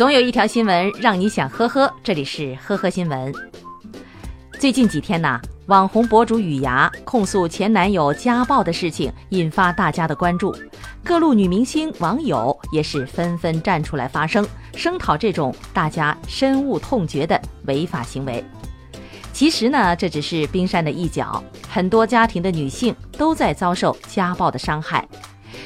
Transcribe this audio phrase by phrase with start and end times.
[0.00, 3.30] 总有一条新闻让你想呵呵，这里是呵呵新闻。
[4.58, 10.56] 最近几天呢，网红博主雨芽控诉前男友家暴的事情引发大家的关注，
[11.04, 18.42] 各路女明星、网友也是纷纷站出来发声，声讨这种大家深恶痛绝的违法行为。
[19.34, 25.06] 其实呢，这只是冰山的一角，很多家庭的女性都在遭受家暴的伤害。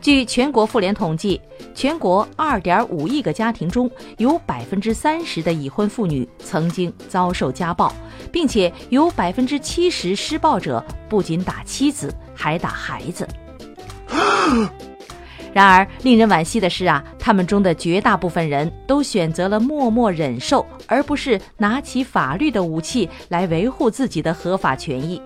[0.00, 1.40] 据全国妇联统计，
[1.74, 7.92] 全国2.5亿个家庭中有30%的已婚妇女曾经遭受家暴，
[8.30, 13.26] 并且有70%施暴者不仅打妻子，还打孩子。
[15.52, 25.20] 然而，令人惋惜的是啊，他们中的绝大部分人都选择了默默忍受，而不是拿起法律的武器来维护自己的合法权益。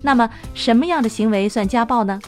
[0.00, 2.20] 那么，什么样的行为算家暴呢？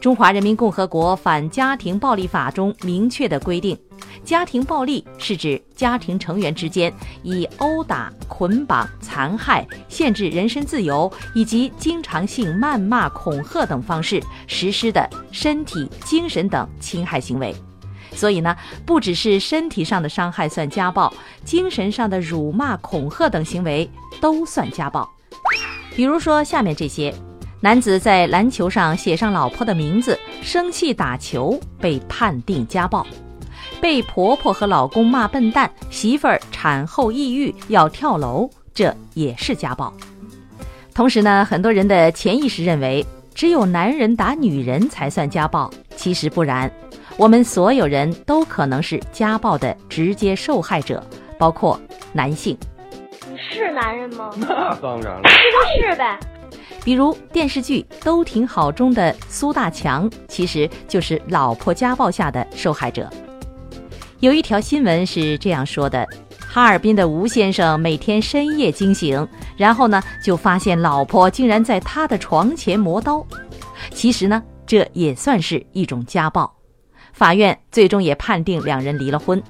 [0.00, 3.76] 中华人民共和国反家庭暴力法中明确的规定，
[4.24, 6.92] 家庭暴力是指家庭成员之间
[7.24, 17.52] 以殴打、捆绑、残害、限制人身自由以及经常性谩骂、恐吓等方式实施的身体、精神等侵害行为。
[18.12, 21.12] 所以呢，不只是身体上的伤害算家暴，
[21.44, 23.90] 精神上的辱骂、恐吓等行为
[24.20, 25.10] 都算家暴。
[25.96, 27.12] 比如说下面这些。
[27.60, 33.04] 男子在篮球上写上老婆的名字，生气打球被判定家暴；
[33.80, 39.92] 被婆婆和老公骂笨蛋，媳妇儿产后抑郁要跳楼，这也是家暴。
[40.94, 46.70] 同时呢，很多人的潜意识认为只有男人打女人才算家暴，其实不然，
[47.16, 51.04] 我们所有人都可能是家暴的直接受害者，
[51.36, 51.80] 包括
[52.12, 52.56] 男性。
[53.28, 54.30] 你是男人吗？
[54.36, 56.16] 那当然了，这就是呗。
[56.88, 63.10] 比如电视剧《都挺好》中的苏大强，其实就是老婆家暴下的受害者。
[64.20, 66.08] 有一条新闻是这样说的：
[66.38, 73.22] 哈尔滨的吴先生每天深夜惊醒，然后呢就发现老婆竟然在他的床前磨刀。
[73.90, 76.50] 其实呢，这也算是一种家暴。
[77.12, 79.42] 法院最终也判定两人离了婚。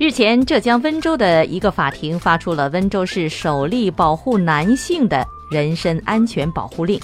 [0.00, 6.98] 日前，浙江温州的一个法庭发出了温州市首例保护男性的人身安全保护令。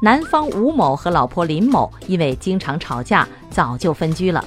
[0.00, 4.44] 男方吴某和老婆林某因为经常吵架，早就分居了。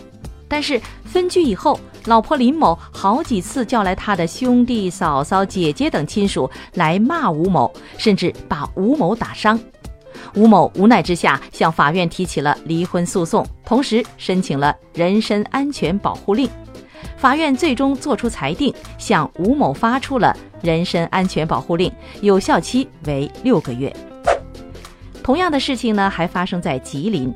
[0.47, 9.59] 但是分居以后，老婆林某好几次叫来他的兄弟、嫂嫂、姐姐等亲属来骂吴某，甚至把吴某打伤。
[10.35, 16.49] 吴某无奈之下向法院提起了离婚诉讼，同时申请了人身安全保护令。
[17.23, 21.89] 法院最终作出裁定，向吴某发出了人身安全保护令，
[22.19, 23.95] 有效期为六个月。
[25.23, 27.33] 同样的事情呢，还发生在吉林，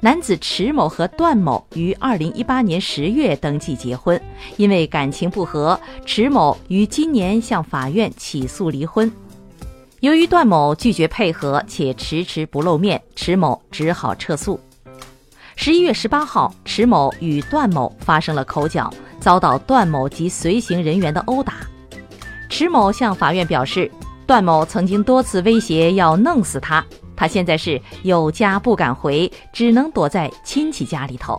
[0.00, 4.20] 男子迟某和段某于二零一八年十月登记结婚，
[4.58, 9.10] 因为感情不和，迟某于今年向法院起诉离婚。
[10.00, 14.60] 由于段某拒绝配合且迟迟不露面，迟某只好撤诉。
[15.62, 18.90] 十一月十八号，迟某与段某发生了口角。
[19.20, 21.52] 遭到段某及随行人员的殴打，
[22.48, 23.90] 迟某向法院表示，
[24.26, 26.82] 段某曾经多次威胁要弄死他，
[27.14, 31.38] 他现在是有家不敢回，只能躲在亲戚家里头。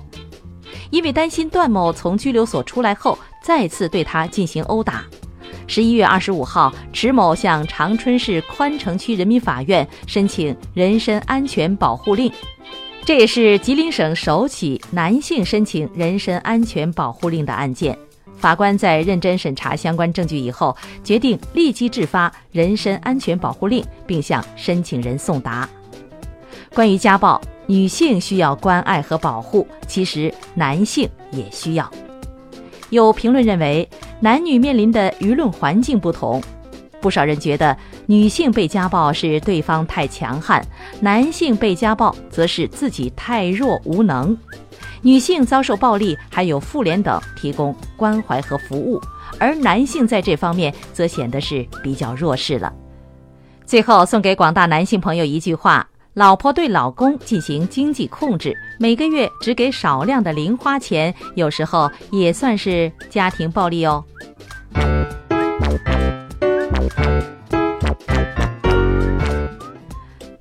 [0.91, 5.03] 因为担心段某从拘留所出来后再次对他进行殴打，
[5.65, 12.31] 十一月二十五号，迟某向长春市宽城区人民法院申请人身安全保护令。
[13.03, 17.97] 这也是吉林省首起男性申请人身安全保护令的案件。
[18.37, 25.67] 法官在认真审查相关证据以后，决定立即制发人身安全保护令，并向申请人送达。
[26.73, 31.91] 关于家暴，女性需要关爱和保护，其实男性也需要。
[32.89, 33.87] 有评论认为，
[34.19, 36.41] 男女面临的舆论环境不同。
[36.99, 37.75] 不少人觉得
[38.11, 40.61] 女性被家暴是对方太强悍，
[40.99, 44.37] 男性被家暴则是自己太弱无能。
[45.01, 48.99] 女性遭受暴力还有妇联等提供关怀和服务，
[49.39, 52.73] 而男性在这方面则显得是比较弱势了。
[53.65, 64.03] 最后送给广大男性朋友一句话：老婆对老公进行经济控制，每个月只给少量的零花钱，有时候也算是家庭暴力哦。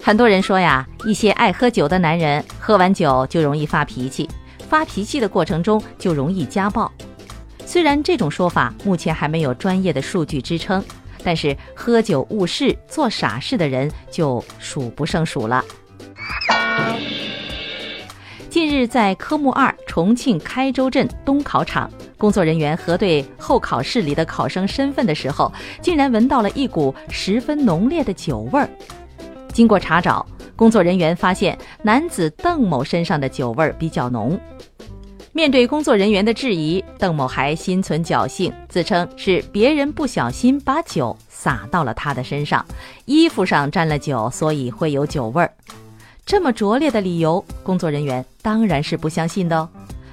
[0.02, 4.28] 很多人说呀，一些爱喝酒的男人喝完酒就容易发脾气，
[4.68, 6.90] 发脾气的过程中就容易家暴。
[7.66, 10.82] 虽然这种说法目前还没有专业的数据支撑，
[11.22, 15.62] 但是喝酒误事、做傻事的人就数不胜数了。
[18.48, 21.88] 近日，在科目二重庆开州镇东考场，
[22.18, 28.68] 工作人员核对候考室里的考生身份的时候，竟然闻到了一股十分浓烈的酒味儿。
[29.52, 30.26] 经过查找，
[30.56, 34.38] 工作人员发现男子邓某身上的酒味儿比较浓。
[35.32, 42.66] 面对工作人员的质疑，邓某还心存侥幸，自称是别人不小心把酒洒到了他的身上，
[43.04, 45.52] 衣服上沾了酒，所以会有酒味儿。
[46.26, 49.68] 这么拙劣的理由，工作人员当然是不相信的哦。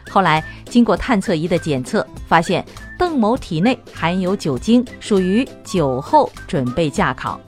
[0.10, 2.64] 后来经过探测仪的检测，发现
[2.98, 7.40] 邓某体内含有酒精，属于酒后准备驾考。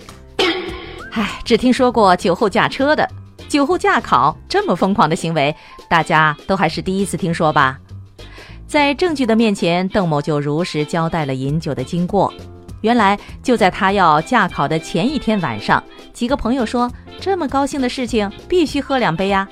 [1.11, 3.07] 唉，只听说过酒后驾车的，
[3.47, 5.55] 酒后驾考这么疯狂的行为，
[5.87, 7.79] 大家都还是第一次听说吧？
[8.67, 12.31] 在证据的面前，邓某就如实交代了饮酒的经过。
[12.81, 15.83] 原来就在他要驾考的前一天晚上，
[16.13, 16.89] 几个朋友说
[17.19, 19.47] 这么高兴的事情必须喝两杯呀。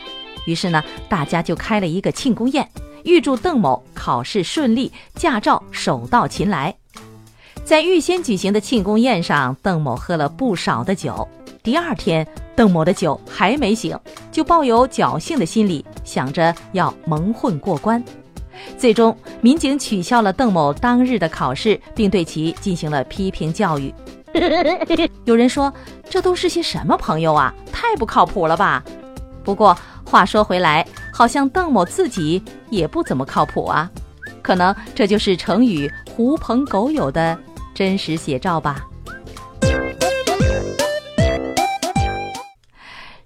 [0.45, 2.69] 于是呢，大家就开了一个庆功宴，
[3.03, 6.73] 预祝邓某考试顺利，驾照手到擒来。
[7.67, 11.27] 在预先举行的庆功宴上，邓某喝了不少的酒。
[11.61, 12.25] 第二天，
[12.55, 13.99] 邓某的酒还没醒，
[14.31, 18.01] 就抱有侥幸的心理，想着要蒙混过关。
[18.77, 23.93] 最终，民警取消了邓某当日的考试，并对其进行了批评教育。
[25.25, 25.71] 有人说，
[26.09, 27.53] 这都是些什么朋友啊？
[27.69, 28.81] 太不靠谱了吧！
[29.43, 33.91] 不过话说回来，好像邓某自己也不怎么靠谱啊。
[34.41, 37.37] 可能这就是成语“狐朋狗友”的
[37.77, 38.87] 真实写照吧。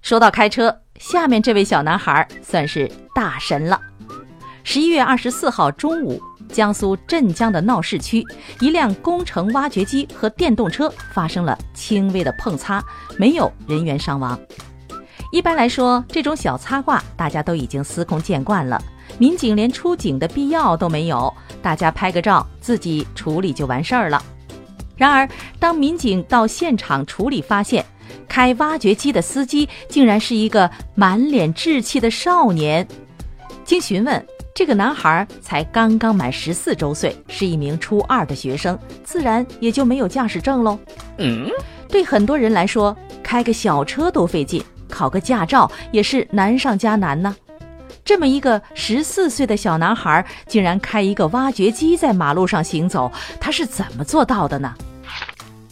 [0.02, 3.80] 说到开车，下面这位小男孩算是大神了。
[4.62, 8.22] 十一月二十四号中午，江苏镇江的闹市区，
[8.60, 12.84] 一辆工程挖掘机和电动车发生了轻微的碰擦，
[13.16, 14.38] 没有人员伤亡。
[15.32, 18.78] 一般来说，这种小擦挂大家都已经司空见惯了，
[19.16, 21.32] 民警连出警的必要都没有，
[21.62, 24.22] 大家拍个照，自己处理就完事儿了。
[25.02, 25.28] 然而，
[25.58, 27.84] 当民警到现场处理，发现
[28.28, 32.86] 开挖掘机的司机竟然是一个满脸稚气的少年。
[33.64, 40.78] 经询问，这个男孩才刚刚满十四周岁，是一名初二的学生，自然也就没有驾驶证喽。
[41.18, 41.50] 嗯，
[41.88, 47.34] 对很多人来说，开个小车都费劲，考个驾照也是难上加难呢。
[48.04, 53.10] 这么一个十四岁的小男孩，竟然开一个挖掘机在马路上行走，
[53.40, 54.72] 他是怎么做到的呢？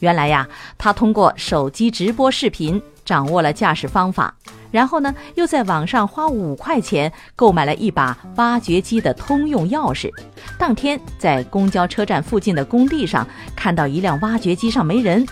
[0.01, 4.35] 原来呀，他通过手机直播视频掌握了驾驶方法。
[4.71, 10.09] 然后呢，又在网上花五块钱购买了一把挖掘机的通用钥匙。
[10.57, 13.27] 当天在公交车站附近的工地上
[13.57, 15.27] 看到一辆挖掘机上没人，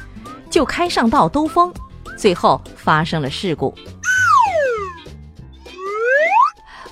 [0.50, 1.72] 就开上道兜风，
[2.16, 3.72] 最后发生了事故。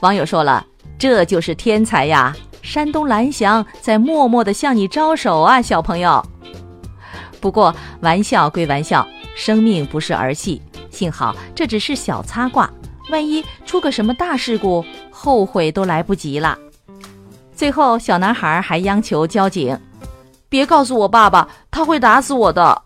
[0.01, 0.65] 网友说了
[0.97, 2.33] ：“这就是天才呀！
[2.63, 6.25] 山东蓝翔在默默地向你招手啊，小朋友。”
[7.41, 9.07] 不过玩笑归玩笑，
[9.37, 10.61] 生命不是儿戏。
[10.91, 12.71] 幸好这只是小擦挂，
[13.11, 16.59] 万一出个什么大事故，后悔都来不及了。
[17.55, 19.79] 最后，小男孩还央求交警
[20.49, 22.83] ：“别告诉我爸爸，他会打死我的。”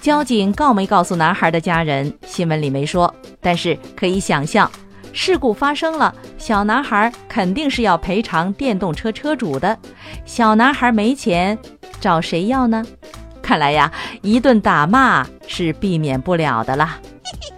[0.00, 4.70] 交警告没告诉男孩的家人，新闻里没说，但是可以想象，
[5.12, 9.76] 事故发生了，小男孩肯定是要赔偿电动车车主的。
[10.24, 11.58] 小男孩没钱，
[12.00, 12.84] 找谁要呢？
[13.42, 16.98] 看来呀，一顿打骂是避免不了的啦。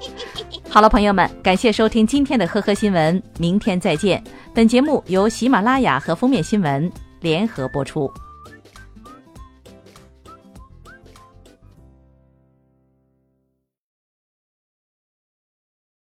[0.68, 4.22] 好了，朋友们，感谢收听今天的呵呵新闻，明天再见。
[4.54, 6.90] 本节目由喜马拉雅和封面新闻
[7.20, 8.12] 联合播出。